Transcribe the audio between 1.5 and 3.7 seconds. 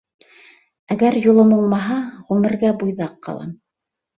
уңмаһа... ғүмергә буйҙаҡ ҡалам.